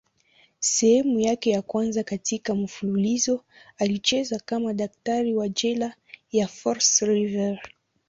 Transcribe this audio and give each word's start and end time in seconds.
Sehemu 0.59 1.19
yake 1.19 1.49
ya 1.49 1.61
kwanza 1.61 2.03
katika 2.03 2.55
mfululizo 2.55 3.43
alicheza 3.77 4.39
kama 4.39 4.73
daktari 4.73 5.35
wa 5.35 5.49
jela 5.49 5.93
ya 6.31 6.47
Fox 6.47 7.01
River. 7.01 7.59